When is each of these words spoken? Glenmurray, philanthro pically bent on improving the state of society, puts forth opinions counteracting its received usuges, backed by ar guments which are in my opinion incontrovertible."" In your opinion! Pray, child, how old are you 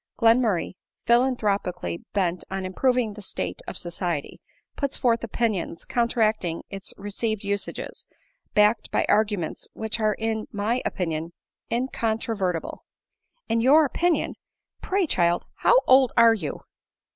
Glenmurray, 0.17 0.73
philanthro 1.05 1.59
pically 1.63 2.01
bent 2.11 2.43
on 2.49 2.65
improving 2.65 3.13
the 3.13 3.21
state 3.21 3.61
of 3.67 3.77
society, 3.77 4.41
puts 4.75 4.97
forth 4.97 5.23
opinions 5.23 5.85
counteracting 5.85 6.63
its 6.71 6.91
received 6.97 7.43
usuges, 7.43 8.07
backed 8.55 8.89
by 8.89 9.05
ar 9.07 9.23
guments 9.23 9.67
which 9.73 9.99
are 9.99 10.15
in 10.15 10.47
my 10.51 10.81
opinion 10.85 11.33
incontrovertible."" 11.69 12.83
In 13.47 13.61
your 13.61 13.85
opinion! 13.85 14.33
Pray, 14.81 15.05
child, 15.05 15.45
how 15.57 15.77
old 15.85 16.13
are 16.17 16.33
you 16.33 16.61